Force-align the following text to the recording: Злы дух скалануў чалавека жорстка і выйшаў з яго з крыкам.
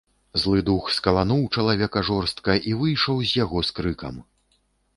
Злы 0.43 0.61
дух 0.69 0.87
скалануў 0.97 1.43
чалавека 1.55 2.03
жорстка 2.09 2.57
і 2.73 2.75
выйшаў 2.81 3.23
з 3.27 3.41
яго 3.43 3.65
з 3.71 3.79
крыкам. 3.81 4.15